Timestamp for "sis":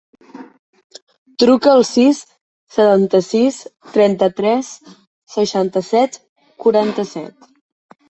1.89-2.23